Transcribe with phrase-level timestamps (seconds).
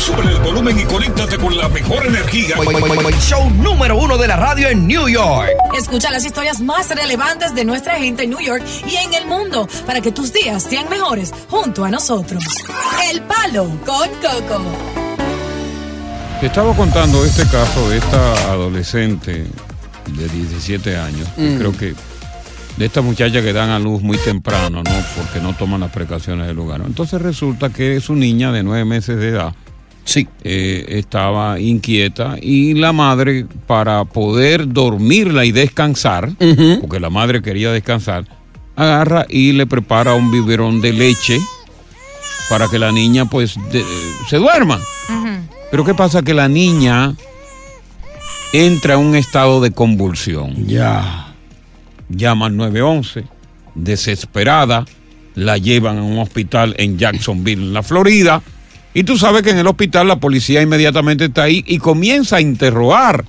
[0.00, 2.56] Sube el volumen y conéctate con la mejor energía.
[3.20, 5.50] Show número uno de la radio en New York.
[5.76, 9.68] Escucha las historias más relevantes de nuestra gente en New York y en el mundo
[9.84, 12.42] para que tus días sean mejores junto a nosotros.
[13.12, 14.62] El Palo con Coco.
[16.40, 19.44] Te estaba contando este caso de esta adolescente
[20.06, 21.28] de 17 años.
[21.36, 21.58] Mm.
[21.58, 21.94] Creo que
[22.78, 25.04] de esta muchacha que dan a luz muy temprano, ¿no?
[25.14, 26.80] Porque no toman las precauciones del lugar.
[26.86, 29.54] Entonces resulta que su niña de nueve meses de edad
[30.10, 30.26] Sí.
[30.42, 36.30] eh, estaba inquieta y la madre, para poder dormirla y descansar,
[36.80, 38.24] porque la madre quería descansar,
[38.74, 41.38] agarra y le prepara un biberón de leche
[42.48, 43.84] para que la niña pues de-
[44.28, 44.80] se duerma.
[45.70, 46.22] Pero ¿qué pasa?
[46.22, 47.14] Que la niña
[48.52, 50.66] entra en un estado de convulsión.
[50.66, 51.34] Ya.
[52.08, 53.24] Llama al 911,
[53.76, 54.84] desesperada,
[55.36, 58.42] la llevan a un hospital en Jacksonville, en la Florida.
[58.94, 62.40] Y tú sabes que en el hospital la policía inmediatamente está ahí y comienza a
[62.40, 63.24] interrogar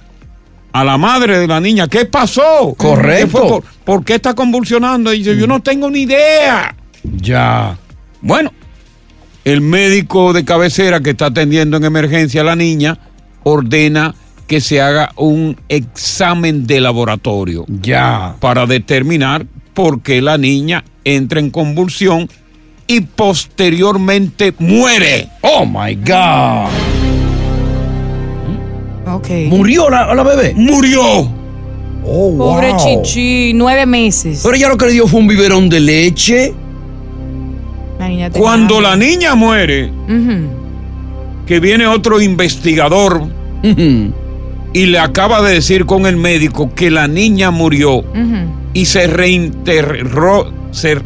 [0.73, 1.87] a la madre de la niña.
[1.87, 2.73] ¿Qué pasó?
[2.77, 3.25] Correcto.
[3.25, 3.41] ¿Qué fue?
[3.47, 5.13] ¿Por, por qué está convulsionando?
[5.13, 6.75] Y dice, yo no tengo ni idea.
[7.03, 7.77] Ya.
[8.21, 8.51] Bueno,
[9.45, 12.97] el médico de cabecera que está atendiendo en emergencia a la niña
[13.43, 14.15] ordena
[14.47, 18.35] que se haga un examen de laboratorio Ya.
[18.39, 22.29] para determinar por qué la niña entra en convulsión
[22.91, 25.29] y posteriormente muere.
[25.41, 26.69] Oh my God.
[29.07, 29.29] Ok.
[29.47, 30.53] ¿Murió la, la bebé?
[30.55, 31.01] ¡Murió!
[32.03, 33.03] Oh, Pobre wow.
[33.03, 34.41] Chichi, nueve meses.
[34.43, 36.53] Pero ella lo que le dio fue un biberón de leche.
[37.97, 39.89] La niña Cuando la niña muere,
[41.45, 43.23] que viene otro investigador
[44.73, 48.03] y le acaba de decir con el médico que la niña murió
[48.73, 50.97] y se reinterró, se,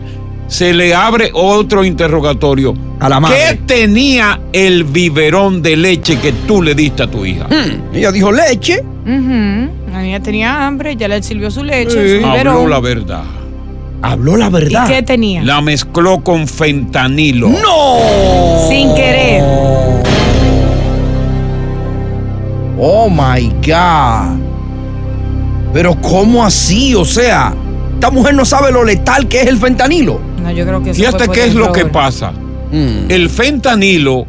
[0.48, 2.74] se le abre otro interrogatorio.
[3.00, 3.38] A la madre.
[3.50, 7.46] ¿Qué tenía el biberón de leche que tú le diste a tu hija?
[7.46, 8.84] Mm, Ella dijo leche.
[9.06, 12.22] La niña tenía hambre, ya le sirvió su leche, Sí.
[12.22, 13.24] su Habló la verdad.
[14.02, 14.88] Habló la ¿Y verdad.
[14.88, 15.42] qué tenía?
[15.44, 17.50] La mezcló con fentanilo.
[17.50, 18.68] ¡No!
[18.70, 19.44] Sin querer.
[22.80, 24.40] Oh my God.
[25.74, 26.94] Pero ¿cómo así?
[26.96, 27.54] O sea,
[27.94, 30.20] esta mujer no sabe lo letal que es el fentanilo.
[30.46, 32.32] No, yo creo que eso Fíjate qué es lo que pasa.
[32.72, 33.10] Mm.
[33.10, 34.26] El fentanilo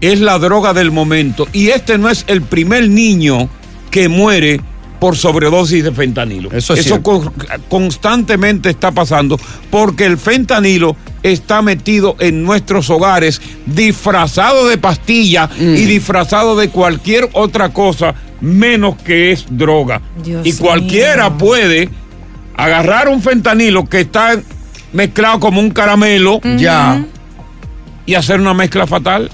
[0.00, 3.48] es la droga del momento y este no es el primer niño
[3.90, 4.60] que muere
[5.00, 6.50] por sobredosis de fentanilo.
[6.52, 7.02] Eso es cierto.
[7.02, 7.32] con-
[7.68, 9.38] constantemente está pasando
[9.70, 15.74] porque el fentanilo está metido en nuestros hogares disfrazado de pastilla Mm.
[15.74, 20.00] y disfrazado de cualquier otra cosa menos que es droga.
[20.22, 21.38] Dios y cualquiera mío.
[21.38, 21.88] puede
[22.56, 24.40] agarrar un fentanilo que está
[24.94, 27.04] mezclado como un caramelo Ya.
[28.06, 29.30] y hacer una mezcla fatal.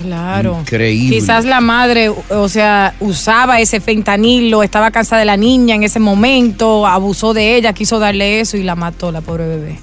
[0.00, 0.58] Claro.
[0.60, 1.16] Increíble.
[1.16, 5.98] Quizás la madre, o sea, usaba ese fentanilo, estaba cansada de la niña en ese
[5.98, 9.80] momento, abusó de ella, quiso darle eso y la mató, la pobre bebé.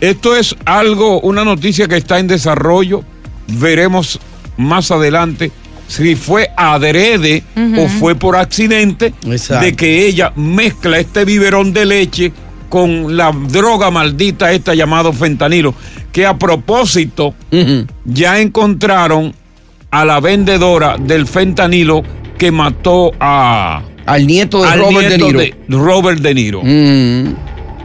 [0.00, 3.04] Esto es algo, una noticia que está en desarrollo.
[3.46, 4.18] Veremos
[4.56, 5.52] más adelante
[5.86, 7.82] si fue adrede Ujú.
[7.82, 9.64] o fue por accidente Exacto.
[9.64, 12.32] de que ella mezcla este biberón de leche
[12.68, 15.74] con la droga maldita esta llamado fentanilo,
[16.12, 17.34] que a propósito
[18.04, 19.34] ya encontraron
[19.90, 22.02] a la vendedora del fentanilo
[22.36, 25.40] que mató a Al nieto de al Robert De Niro.
[25.40, 26.62] de Robert De Niro.
[26.62, 27.34] Mm.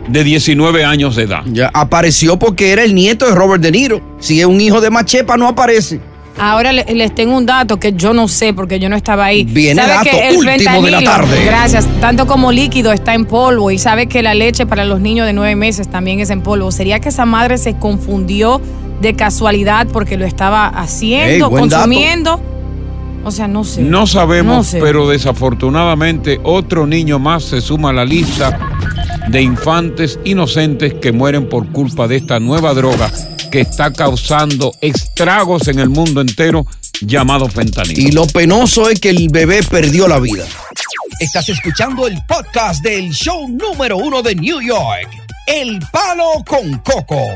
[0.08, 1.44] de 19 años de edad.
[1.46, 4.02] Ya apareció porque era el nieto de Robert De Niro.
[4.20, 6.02] Si es un hijo de Machepa, no aparece.
[6.40, 9.44] Ahora le- les tengo un dato que yo no sé porque yo no estaba ahí.
[9.44, 11.46] Viene ¿Sabe dato que el último de la tarde.
[11.46, 11.88] Gracias.
[12.02, 15.34] Tanto como líquido está en polvo y sabe que la leche para los niños de
[15.34, 16.72] nueve meses también es en polvo.
[16.72, 18.60] ¿Sería que esa madre se confundió
[19.02, 21.60] de casualidad porque lo estaba haciendo, dato.
[21.62, 22.42] consumiendo?
[23.26, 23.82] O sea, no sé.
[23.84, 24.80] No sabemos, No sé.
[24.82, 28.60] pero desafortunadamente otro niño más se suma a la lista
[29.30, 33.10] de infantes inocentes que mueren por culpa de esta nueva droga
[33.54, 36.66] que está causando estragos en el mundo entero
[37.02, 38.02] llamado fentanilo.
[38.02, 40.44] Y lo penoso es que el bebé perdió la vida.
[41.20, 45.08] Estás escuchando el podcast del show número uno de New York,
[45.46, 47.36] El Palo con Coco.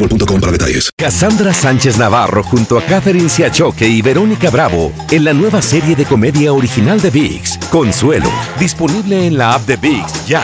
[0.01, 0.91] boostmobile.com para detalles.
[0.95, 6.05] Cassandra Sánchez Navarro junto a Catherine Siachoque y Verónica Bravo en la nueva serie de
[6.05, 10.43] comedia original de VIX, Consuelo, disponible en la app de VIX ya.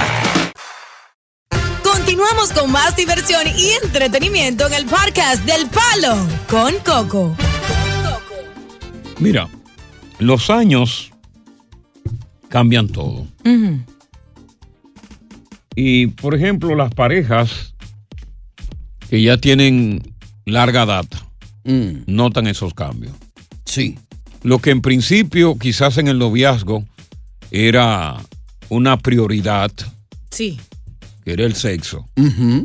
[1.84, 6.16] Continuamos con más diversión y entretenimiento en el podcast del Palo
[6.50, 7.36] con Coco.
[9.20, 9.48] Mira,
[10.20, 11.12] los años
[12.50, 13.28] cambian todo.
[15.76, 17.76] Y, por ejemplo, las parejas
[19.10, 20.14] que ya tienen
[20.46, 21.24] larga data
[22.06, 23.14] notan esos cambios.
[23.66, 23.98] Sí.
[24.44, 26.86] Lo que en principio, quizás en el noviazgo,
[27.52, 28.16] era
[28.70, 29.72] una prioridad,
[30.32, 30.60] Sí.
[31.28, 32.06] Que era el sexo.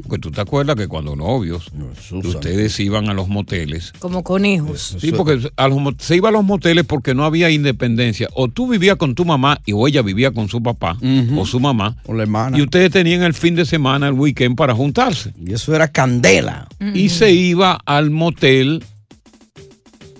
[0.05, 1.73] Porque tú te acuerdas que cuando novios,
[2.13, 3.93] ustedes iban a los moteles.
[3.99, 4.95] Como conejos.
[5.01, 8.29] Sí, porque a los se iba a los moteles porque no había independencia.
[8.35, 10.97] O tú vivías con tu mamá y o ella vivía con su papá
[11.37, 11.97] o su mamá.
[12.07, 12.57] O la hermana.
[12.57, 15.35] Y ustedes tenían el fin de semana, el weekend para juntarse.
[15.45, 16.69] Y eso era candela.
[16.95, 18.85] Y se iba al motel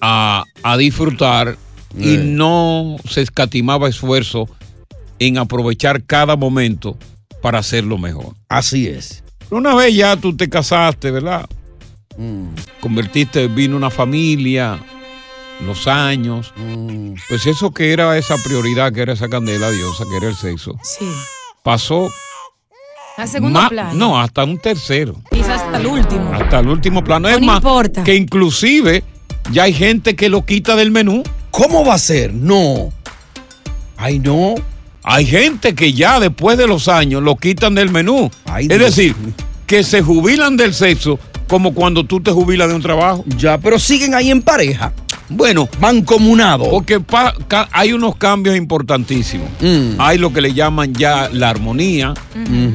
[0.01, 1.57] a, a disfrutar
[1.97, 2.19] y Eh.
[2.25, 4.49] no se escatimaba esfuerzo
[5.21, 6.97] en aprovechar cada momento
[7.43, 8.35] para hacerlo mejor.
[8.49, 9.23] Así es.
[9.51, 11.45] Una vez ya tú te casaste, ¿verdad?
[12.81, 14.79] Convertiste, vino una familia,
[15.67, 16.53] los años.
[17.29, 20.79] Pues eso que era esa prioridad, que era esa candela diosa, que era el sexo,
[20.83, 21.07] Sí.
[21.63, 22.11] pasó
[23.17, 23.95] A segundo ma- plano.
[23.95, 26.33] no, hasta un tercero, Quizás hasta el último.
[26.33, 27.29] hasta el último plano.
[27.29, 28.05] Es No más, importa.
[28.05, 29.05] que inclusive
[29.51, 31.23] ya hay gente que lo quita del menú.
[31.51, 32.33] ¿Cómo va a ser?
[32.33, 32.91] No.
[33.97, 34.55] Ay, no.
[35.05, 38.31] Hay gente que ya después de los años lo quitan del menú.
[38.69, 39.17] es Dios decir,
[39.67, 41.19] que se jubilan del sexo
[41.49, 43.25] como cuando tú te jubilas de un trabajo.
[43.37, 44.93] Ya, pero siguen ahí en pareja.
[45.29, 46.69] Bueno, mancomunado.
[46.69, 49.49] Porque pa- ca- hay unos cambios importantísimos.
[49.61, 49.95] Mm.
[49.99, 52.13] Hay lo que le llaman ya la armonía,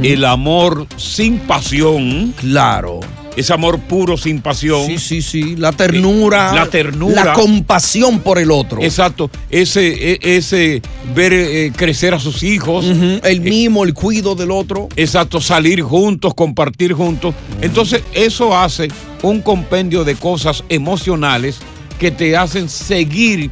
[0.04, 2.34] el amor sin pasión.
[2.40, 3.00] Claro.
[3.38, 4.86] Ese amor puro sin pasión.
[4.88, 5.56] Sí, sí, sí.
[5.56, 6.51] La ternura.
[6.54, 7.24] La ternura.
[7.24, 8.81] La compasión por el otro.
[8.81, 9.30] Exacto.
[9.50, 10.81] Ese, e- ese
[11.16, 12.84] ver eh, crecer a sus hijos.
[13.24, 14.89] El mimo, el cuido del otro.
[14.95, 17.36] Exacto, salir juntos, compartir juntos.
[17.62, 18.88] Entonces, eso hace
[19.21, 21.59] un compendio de cosas emocionales
[22.00, 23.52] que te hacen seguir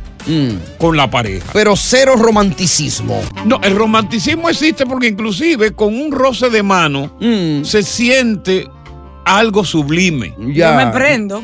[0.80, 1.46] con la pareja.
[1.54, 3.22] Pero cero romanticismo.
[3.46, 7.16] No, el romanticismo existe porque inclusive con un roce de mano
[7.64, 8.68] se siente
[9.26, 10.34] algo sublime.
[10.38, 11.42] Yo me prendo.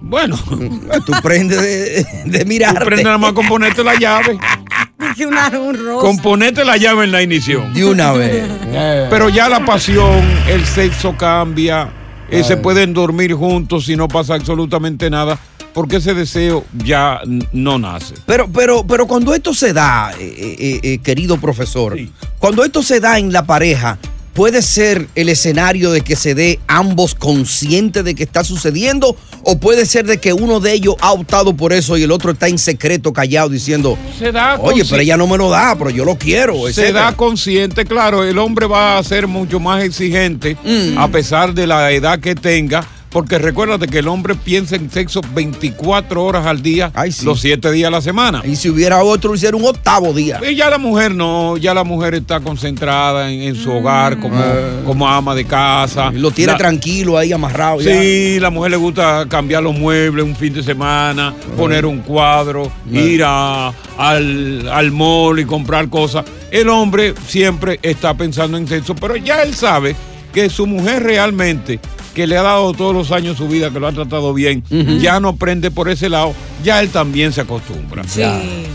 [0.00, 0.36] Bueno,
[1.06, 2.80] tú prendes de, de mirarte.
[2.80, 4.38] Tú prendes nada más con ponerte la llave.
[5.26, 6.00] Una- un rosa.
[6.00, 7.72] Con ponerte la llave en la ignición.
[7.72, 8.44] De una vez.
[9.10, 11.90] Pero ya la pasión, el sexo cambia,
[12.30, 15.38] eh, se pueden dormir juntos y no pasa absolutamente nada,
[15.74, 17.20] porque ese deseo ya
[17.52, 18.14] no nace.
[18.26, 21.96] Pero, pero, pero cuando esto se da, eh, eh, eh, querido profesor,
[22.38, 23.98] cuando esto se da en la pareja,
[24.32, 29.16] ¿puede ser el escenario de que se dé ambos conscientes de que está sucediendo?
[29.44, 32.30] ¿O puede ser de que uno de ellos ha optado por eso y el otro
[32.32, 35.90] está en secreto, callado, diciendo, Se da oye, pero ella no me lo da, pero
[35.90, 36.54] yo lo quiero?
[36.64, 37.00] Se etcétera"?
[37.06, 40.96] da consciente, claro, el hombre va a ser mucho más exigente Mm.
[40.98, 45.20] a pesar de la edad que tenga, porque recuérdate que el hombre piensa en sexo
[45.34, 46.90] 24 horas al día,
[47.24, 48.42] los 7 días a la semana.
[48.44, 50.40] Y si hubiera otro, hiciera un octavo día.
[50.48, 54.40] Y ya la mujer no, ya la mujer está concentrada en, en su hogar como,
[54.42, 54.80] Eh.
[54.86, 56.10] como ama de casa.
[56.10, 57.80] Lo tiene La- tranquilo ahí amarrado.
[57.80, 57.92] ya.
[58.00, 62.72] Sí, la mujer le gusta cambiar los muebles un fin de semana, poner un cuadro,
[62.92, 62.98] Eh.
[63.00, 66.24] ir a- al, al mall y comprar cosas.
[66.50, 69.96] el hombre siempre está pensando en sexo, pero ya él sabe
[70.34, 71.80] que su mujer realmente,
[72.14, 74.62] que le ha dado todos los años su vida, que lo ha tratado bien,
[75.00, 78.04] ya no prende por ese lado, ya él también se acostumbra.
[78.04, 78.22] Sí.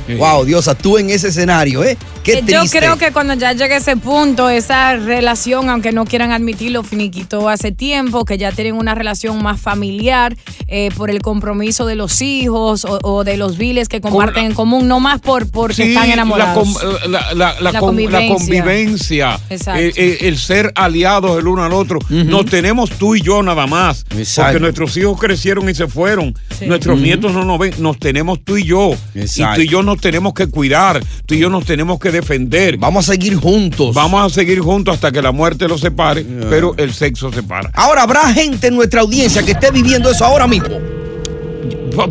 [0.07, 0.13] Sí.
[0.15, 1.97] Wow, Diosa, tú en ese escenario, ¿eh?
[2.23, 2.79] Qué Eh, Yo triste.
[2.79, 7.71] creo que cuando ya llegue ese punto, esa relación, aunque no quieran admitirlo, finiquitó hace
[7.71, 10.35] tiempo, que ya tienen una relación más familiar
[10.67, 14.53] eh, por el compromiso de los hijos o, o de los viles que comparten en
[14.53, 16.63] común, no más por porque Sí, están la, enamorados.
[16.79, 18.35] com- la- la- la La com- la convivencia.
[18.35, 19.79] convivencia, Exacto.
[19.81, 21.99] eh, eh, el ser aliados el uno al otro.
[22.09, 24.05] Nos tenemos tú y yo nada más.
[24.17, 24.51] Exacto.
[24.53, 26.33] Porque nuestros hijos crecieron y se fueron.
[26.57, 26.65] Sí.
[26.65, 27.73] Nuestros nietos no nos ven.
[27.77, 28.91] Nos tenemos tú y yo.
[29.15, 29.61] Exacto.
[29.61, 31.03] Y tú y yo nos tenemos que cuidar.
[31.25, 32.77] Tú y yo nos tenemos que defender.
[32.77, 33.93] Vamos a seguir juntos.
[33.93, 37.69] Vamos a seguir juntos hasta que la muerte los separe, pero el sexo separa.
[37.73, 40.77] Ahora, ¿habrá gente en nuestra audiencia que esté viviendo eso ahora mismo?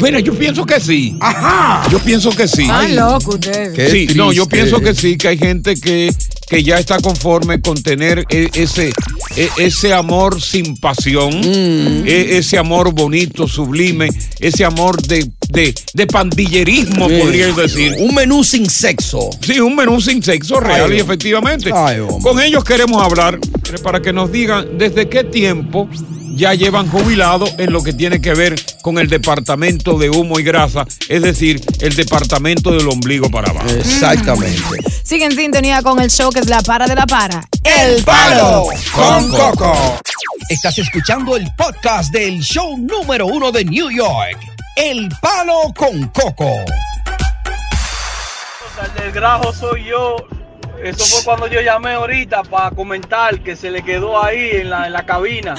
[0.02, 1.16] Mira, yo pienso que sí.
[1.20, 1.88] Ajá.
[1.90, 2.62] Yo pienso que sí.
[2.62, 3.72] Están locos ustedes.
[3.72, 6.12] Qué sí, no, yo pienso que sí, que hay gente que,
[6.48, 8.92] que ya está conforme con tener e- ese,
[9.36, 14.08] e- ese amor sin pasión, e- ese amor bonito, sublime,
[14.40, 17.18] ese amor de, de, de pandillerismo, Sí.
[17.20, 17.94] podría decir.
[17.98, 19.30] Un menú sin sexo.
[19.40, 21.70] Sí, un menú sin sexo real Ay, y efectivamente.
[21.74, 21.98] Ay.
[22.22, 25.88] Con ellos queremos hablar eh, para que nos digan desde qué tiempo
[26.34, 30.42] ya llevan jubilado en lo que tiene que ver con el departamento de humo y
[30.42, 33.66] grasa, es decir, el departamento del ombligo para abajo.
[33.70, 34.60] Exactamente.
[35.02, 37.42] Sigue en sintonía con el show que es la para de la para.
[37.64, 39.98] El Palo con Coco.
[40.50, 44.55] Estás escuchando el podcast del show número uno de New York.
[44.76, 46.52] El Palo con Coco.
[48.84, 50.16] El del grajo soy yo.
[50.84, 54.86] Eso fue cuando yo llamé ahorita para comentar que se le quedó ahí en la,
[54.86, 55.54] en la cabina.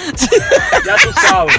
[0.85, 1.57] Ya tú sabes.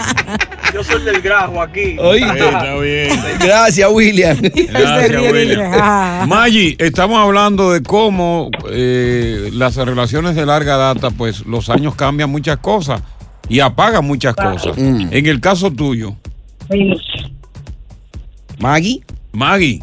[0.72, 1.96] Yo soy el del grajo aquí.
[1.98, 2.24] Oye.
[2.24, 3.20] Está bien.
[3.40, 4.38] Gracias, William.
[4.40, 5.72] Gracias, William.
[5.74, 6.24] ah.
[6.28, 12.30] Maggi, estamos hablando de cómo eh, las relaciones de larga data, pues los años cambian
[12.30, 13.02] muchas cosas
[13.48, 14.78] y apagan muchas cosas.
[14.78, 15.08] Mm.
[15.10, 16.14] En el caso tuyo,
[18.58, 19.02] Maggie.
[19.32, 19.82] Maggie.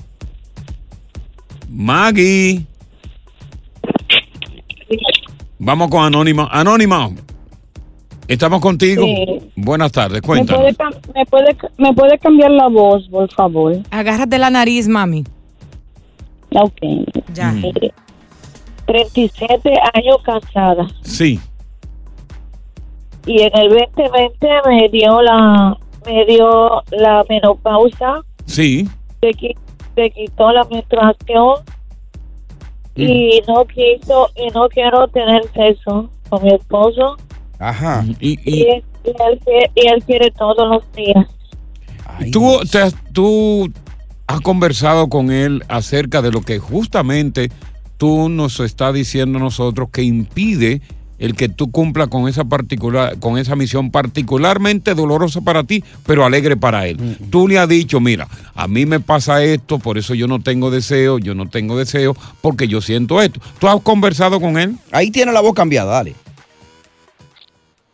[1.69, 2.65] Maggie.
[5.59, 6.47] Vamos con Anónima.
[6.51, 7.09] Anónima.
[8.27, 9.03] Estamos contigo.
[9.03, 9.51] Sí.
[9.55, 10.95] Buenas tardes, ¿Me puede, cuéntanos.
[11.13, 13.77] me, puede, ¿Me puede cambiar la voz, por favor?
[13.91, 15.23] Agárrate la nariz, mami.
[16.51, 16.79] Ok.
[17.33, 17.51] Ya.
[17.51, 17.61] Mm.
[17.61, 17.93] Mire,
[18.87, 20.87] 37 años casada.
[21.01, 21.39] Sí.
[23.27, 28.87] Y en el 2020 me dio la me dio la menopausa, Sí.
[29.21, 29.55] se, qui-
[29.95, 31.55] se quitó la menstruación
[32.95, 37.17] y no quiso y no quiero tener sexo con mi esposo
[37.59, 38.03] Ajá.
[38.19, 41.25] Y, y, y él, y él quiere, y él quiere todos los días.
[42.05, 43.71] Ay, tú, te has- tú
[44.27, 47.49] has conversado con él acerca de lo que justamente
[47.97, 50.81] tú nos estás diciendo a nosotros que impide
[51.17, 56.25] el que tú cumplas con esa particular, con esa misión particularmente dolorosa para ti, pero
[56.25, 57.17] alegre para él.
[57.29, 60.69] Tú le has dicho, mira, a mí me pasa esto, por eso yo no tengo
[60.71, 63.39] deseo, yo no tengo deseo, porque yo siento esto.
[63.59, 64.75] ¿Tú has conversado con él?
[64.91, 66.15] Ahí tiene la voz cambiada, dale.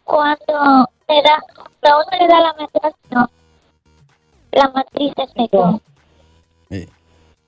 [0.03, 1.37] Cuando le da,
[1.79, 3.29] cuando le da la menstruación,
[4.51, 5.81] la matriz se secó.
[6.69, 6.87] Eh,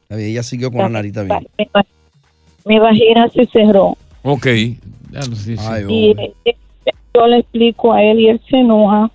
[0.10, 1.48] bien, ella siguió con la nariz también.
[1.58, 1.86] Mi, va-
[2.66, 3.98] mi vagina se cerró.
[4.22, 4.48] Ok.
[5.14, 5.56] Ya sí.
[5.60, 6.34] Ay, Y hombre.
[7.14, 9.12] yo le explico a él y él se enoja.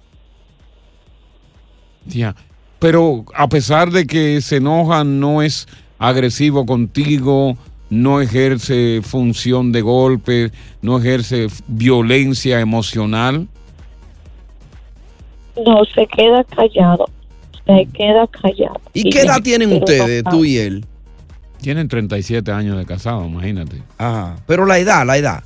[2.07, 2.35] Ya.
[2.79, 5.67] Pero a pesar de que se enoja, no es
[5.99, 7.57] agresivo contigo,
[7.91, 13.49] no ejerce función de golpe, no ejerce violencia emocional.
[15.67, 17.09] No, se queda callado.
[17.67, 18.81] Se queda callado.
[18.95, 20.85] ¿Y qué edad tienen ustedes, tú y él?
[21.61, 23.83] Tienen 37 años de casado, imagínate.
[23.99, 24.37] Ajá.
[24.47, 25.43] Pero la edad, la edad.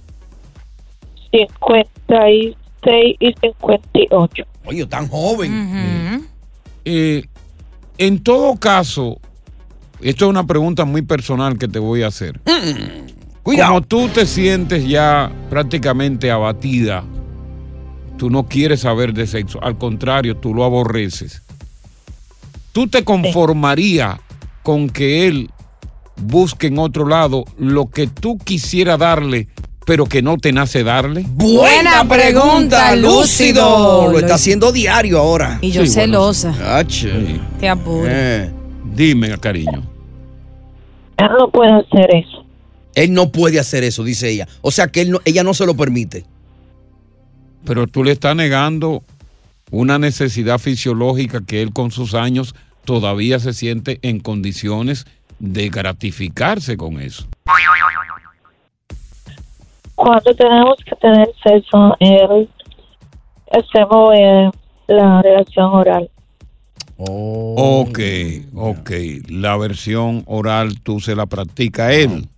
[1.33, 4.45] 56 y 58.
[4.65, 6.29] Oye, tan joven.
[6.85, 7.25] Eh,
[7.99, 9.19] en todo caso,
[10.01, 12.41] esto es una pregunta muy personal que te voy a hacer.
[13.43, 13.69] Cuidado.
[13.71, 17.05] Como tú te sientes ya prácticamente abatida,
[18.17, 21.43] tú no quieres saber de sexo, al contrario, tú lo aborreces.
[22.73, 24.19] ¿Tú te conformarías
[24.63, 25.51] con que él
[26.17, 29.49] busque en otro lado lo que tú quisieras darle,
[29.85, 31.25] pero que no te nace darle?
[31.29, 34.11] Buena pregunta, Lúcido.
[34.11, 35.59] Lo está haciendo diario ahora.
[35.61, 36.79] Y yo Sí, bueno, celosa.
[36.79, 37.41] Ache.
[37.61, 38.05] Te apuro.
[38.09, 38.51] Eh,
[38.95, 39.83] Dime, cariño.
[41.17, 42.45] Él no puede hacer eso.
[42.95, 44.47] Él no puede hacer eso, dice ella.
[44.61, 46.25] O sea que él no- ella no se lo permite.
[47.65, 49.03] Pero tú le estás negando
[49.71, 55.07] una necesidad fisiológica que él con sus años todavía se siente en condiciones
[55.39, 57.27] de gratificarse con eso.
[60.03, 62.49] Cuando tenemos que tener sexo, eh,
[63.53, 64.51] hacemos eh,
[64.89, 66.11] la relación oral.
[66.97, 68.01] Ok,
[68.53, 68.91] ok.
[69.29, 72.29] La versión oral tú se la practica él.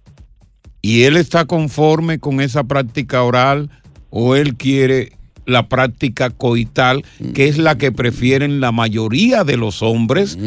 [0.82, 3.70] ¿Y él está conforme con esa práctica oral
[4.10, 5.12] o él quiere
[5.46, 7.02] la práctica coital,
[7.34, 10.38] que es la que prefieren la mayoría de los hombres,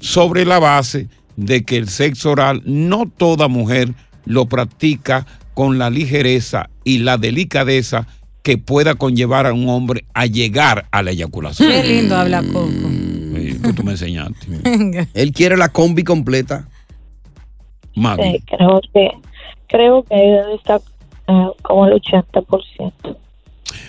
[0.00, 3.94] sobre la base de que el sexo oral no toda mujer
[4.24, 8.06] lo practica con la ligereza y la delicadeza
[8.42, 11.72] que pueda conllevar a un hombre a llegar a la eyaculación.
[11.72, 12.68] Qué lindo habla Coco.
[12.68, 15.08] Sí, que tú me enseñaste.
[15.14, 16.68] Él quiere la combi completa.
[17.94, 18.36] Maggie.
[18.36, 19.10] Eh, creo que
[19.66, 20.82] creo que debe estar
[21.26, 23.16] eh, como el 80%.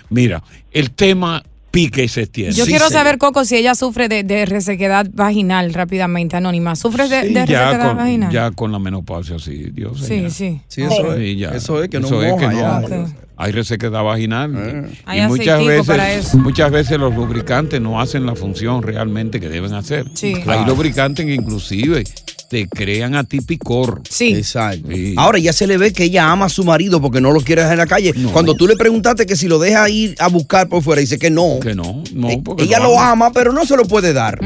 [0.10, 1.44] Mira, el tema
[1.78, 2.56] pique y se extiende.
[2.56, 6.76] Yo quiero saber, Coco, si ella sufre de, de resequedad vaginal rápidamente, anónima.
[6.76, 8.32] ¿Sufres de, Sí, de ya, resequedad con, vaginal?
[8.32, 10.62] ya con la menopausia, sí, Dios Sí, sí.
[10.68, 11.38] Sí, eso es.
[11.38, 11.50] Ya.
[11.52, 12.80] Eso es que no Eso es moja que ya.
[12.82, 13.14] no.
[13.40, 14.52] Hay resequedad vaginal.
[14.52, 16.38] Y Hay muchas aceitico veces, para eso.
[16.40, 20.06] muchas veces los lubricantes no hacen la función realmente que deben hacer.
[20.16, 20.34] Sí.
[20.36, 20.66] Hay Claro.
[20.66, 22.04] lubricantes que inclusive
[22.50, 24.02] te crean a ti picor.
[24.10, 24.34] Sí.
[24.34, 24.88] Exacto.
[25.18, 27.62] Ahora ya se le ve que ella ama a su marido porque no lo quiere
[27.62, 28.14] dejar en la calle.
[28.32, 31.30] Cuando tú le preguntaste que si lo deja ir a buscar por fuera, dice que
[31.30, 31.60] no.
[31.62, 32.30] Que no, no.
[32.44, 34.40] porque Ella lo ama, pero no se lo puede dar.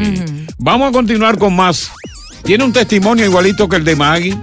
[0.57, 1.91] Vamos a continuar con más.
[2.43, 4.37] Tiene un testimonio igualito que el de Maggie.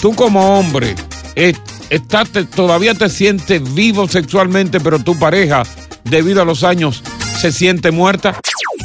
[0.00, 0.94] Tú como hombre,
[1.36, 1.54] eh,
[1.90, 5.62] estás te- todavía te sientes vivo sexualmente, pero tu pareja,
[6.04, 7.02] debido a los años,
[7.40, 8.38] se siente muerta.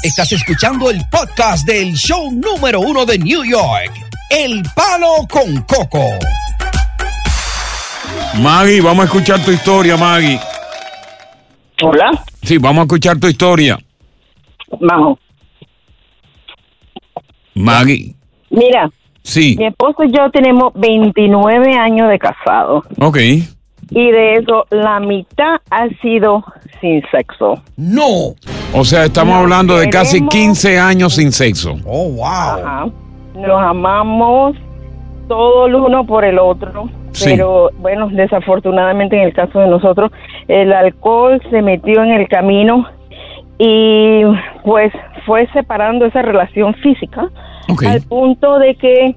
[0.04, 3.92] Estás escuchando el podcast del show número uno de New York,
[4.30, 6.04] El Palo con Coco.
[8.42, 10.40] Maggie, vamos a escuchar tu historia, Maggie.
[11.82, 12.12] Hola.
[12.42, 13.78] Sí, vamos a escuchar tu historia.
[14.80, 15.20] Vamos.
[17.56, 18.16] Maggie.
[18.50, 18.90] Mira,
[19.22, 19.56] Sí.
[19.58, 23.18] mi esposo y yo tenemos 29 años de casado Ok.
[23.94, 26.44] Y de eso la mitad ha sido
[26.82, 27.62] sin sexo.
[27.78, 28.34] No.
[28.74, 31.76] O sea, estamos Nos hablando de casi queremos- 15 años sin sexo.
[31.86, 32.24] Oh, wow.
[32.26, 32.86] Ajá.
[33.36, 34.56] Nos amamos
[35.28, 37.26] todo el uno por el otro, Sí.
[37.32, 40.12] pero bueno, desafortunadamente en el caso de nosotros,
[40.48, 42.86] el alcohol se metió en el camino
[43.58, 44.22] y
[44.66, 44.92] pues
[45.26, 47.30] fue separando esa relación física
[47.88, 49.16] al punto de que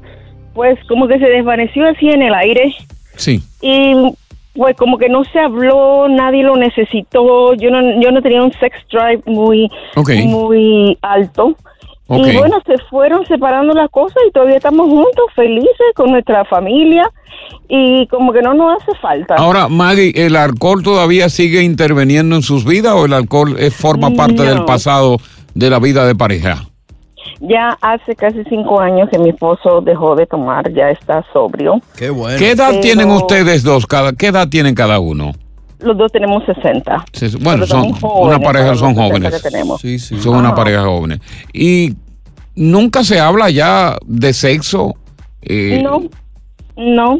[0.54, 2.74] pues como que se desvaneció así en el aire
[3.16, 3.40] Sí.
[3.60, 3.94] y
[4.56, 8.52] pues como que no se habló, nadie lo necesitó, yo no, yo no tenía un
[8.52, 9.68] sex drive muy,
[10.26, 11.54] muy alto.
[12.08, 12.26] Ok.
[12.28, 17.10] Y bueno, se fueron separando las cosas y todavía estamos juntos, felices con nuestra familia
[17.68, 19.34] y como que no nos hace falta.
[19.36, 24.36] Ahora, Maggie, ¿el alcohol todavía sigue interviniendo en sus vidas o el alcohol forma parte
[24.36, 24.44] No.
[24.44, 25.16] del pasado
[25.54, 26.66] de la vida de pareja?
[27.40, 31.80] Ya hace casi cinco años que mi esposo dejó de tomar, ya está sobrio.
[31.96, 32.38] Qué bueno.
[32.38, 33.86] ¿Qué edad Pero- tienen ustedes dos?
[33.86, 35.32] Cada, ¿Qué edad tienen cada uno?
[35.80, 37.04] Los dos tenemos 60.
[37.12, 39.80] Se- Bueno, son jóvenes una pareja, son los 60 jóvenes.
[39.80, 40.18] Sí, sí.
[40.20, 41.20] Son una pareja jóvenes.
[41.52, 41.94] Y
[42.54, 44.94] nunca se habla ya de sexo.
[45.42, 46.02] eh, No,
[46.76, 47.18] no,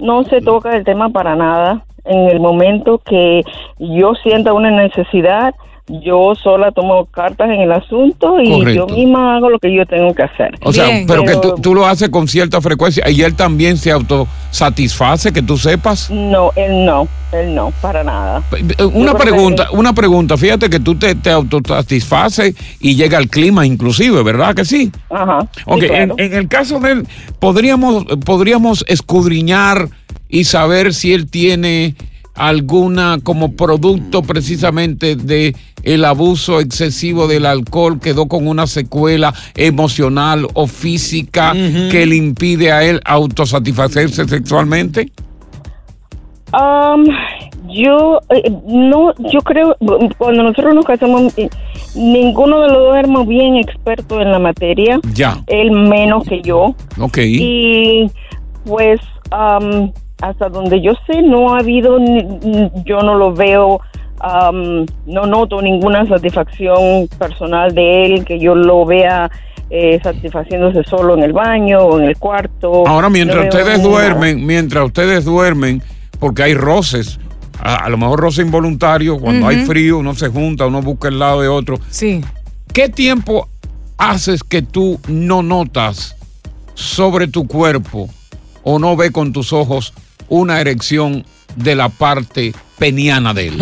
[0.00, 1.84] no se toca el tema para nada.
[2.04, 3.42] En el momento que
[3.78, 5.54] yo sienta una necesidad,
[5.86, 8.86] yo sola tomo cartas en el asunto y Correcto.
[8.88, 10.54] yo misma hago lo que yo tengo que hacer.
[10.62, 13.90] O sea, pero, que tú, tú lo haces con cierta frecuencia y él también se
[13.90, 16.10] autosatisface, que tú sepas.
[16.10, 18.42] No, él no, él no, para nada.
[18.56, 20.38] Eh, Yo Una que- pregunta, una pregunta.
[20.38, 24.90] Fíjate que tú te, te autosatisfaces y llega al clima inclusive, ¿verdad que sí?
[25.10, 25.40] Ajá.
[25.54, 29.88] sí, Ok, en, el caso de él, podríamos, podríamos escudriñar
[30.30, 31.94] y saber si él tiene
[32.34, 40.46] alguna como producto precisamente de el abuso excesivo del alcohol quedó con una secuela emocional
[40.54, 41.52] o física
[41.90, 45.12] que le impide a él autosatisfacerse sexualmente.
[46.52, 47.04] Um,
[47.68, 49.76] yo eh, no, yo creo
[50.18, 51.48] cuando nosotros nos casamos eh,
[51.96, 55.00] ninguno de los dos éramos bien expertos en la materia.
[55.14, 55.42] Ya.
[55.48, 56.74] Él menos que yo.
[57.00, 57.18] Ok.
[57.18, 58.10] Y
[58.64, 59.00] pues
[59.32, 59.90] um,
[60.28, 61.98] hasta donde yo sé no ha habido,
[62.84, 63.80] yo no lo veo,
[64.22, 69.30] um, no noto ninguna satisfacción personal de él que yo lo vea
[69.68, 72.86] eh, satisfaciéndose solo en el baño o en el cuarto.
[72.86, 73.88] Ahora, mientras No ustedes nada.
[73.90, 75.82] duermen, mientras ustedes duermen,
[76.18, 77.18] porque hay roces,
[77.60, 81.18] a, a lo mejor roce involuntario, cuando hay frío, uno se junta, uno busca el
[81.18, 81.78] lado de otro.
[81.90, 82.22] Sí.
[82.72, 83.48] ¿Qué tiempo
[83.98, 86.16] haces que tú no notas
[86.74, 88.08] sobre tu cuerpo
[88.62, 89.92] o no ve con tus ojos
[90.28, 91.24] una erección
[91.56, 93.58] de la parte peniana de él?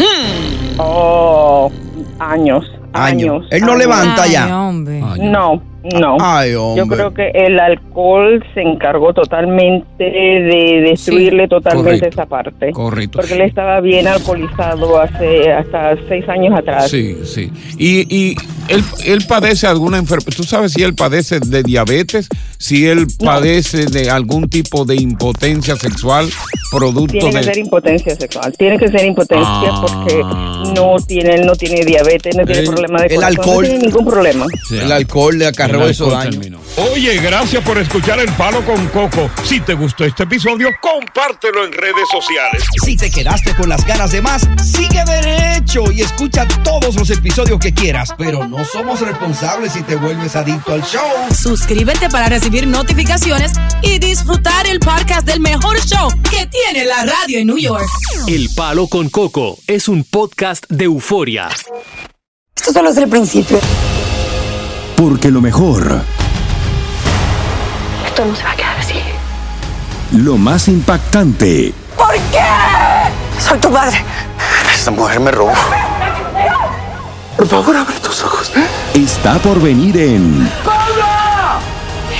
[0.78, 1.70] Oh,
[2.18, 3.46] años, Años.
[3.50, 3.78] Él no Años.
[3.78, 4.46] levanta ya.
[4.46, 5.62] No,
[5.98, 6.16] no.
[6.20, 12.08] Ay, Yo creo que el alcohol se encargó totalmente de destruirle totalmente Correcto.
[12.20, 12.70] esa parte.
[12.72, 13.18] Correcto.
[13.18, 16.90] Porque él estaba bien alcoholizado hace hasta seis años atrás.
[16.90, 17.50] Sí, sí.
[17.78, 18.36] Y, y
[18.68, 20.32] él, él padece alguna enfermedad.
[20.36, 22.28] ¿Tú sabes si él padece de diabetes?
[22.62, 26.30] Si él padece de algún tipo de impotencia sexual
[26.70, 27.44] producto Tiene que de...
[27.44, 28.54] ser impotencia sexual.
[28.56, 29.84] Tiene que ser impotencia Ah.
[29.84, 30.22] porque
[30.80, 33.78] no tiene, él no tiene diabetes, no tiene problema de el corazón, alcohol- no tiene
[33.86, 34.46] ningún problema.
[34.70, 36.46] El alcohol le acarreó esos daños.
[36.92, 39.28] Oye, gracias por escuchar El Palo con Coco.
[39.44, 42.62] Si te gustó este episodio, compártelo en redes sociales.
[42.84, 47.58] Si te quedaste con las ganas de más, sigue derecho y escucha todos los episodios
[47.58, 48.14] que quieras.
[48.16, 51.02] Pero no somos responsables si te vuelves adicto al show.
[51.36, 57.38] Suscríbete para recibir notificaciones y disfrutar el podcast del mejor show que tiene la radio
[57.38, 57.86] en New York.
[58.28, 61.48] El Palo con Coco es un podcast de euforia.
[62.54, 63.58] Esto solo es el principio.
[64.96, 66.02] Porque lo mejor,
[68.06, 68.96] Esto no se va a quedar así.
[70.12, 73.40] lo más impactante, ¿Por qué?
[73.40, 74.04] Soy tu madre.
[74.74, 75.52] Esta mujer me robó.
[77.34, 78.52] Por favor, abre tus ojos.
[78.94, 80.50] Está por venir en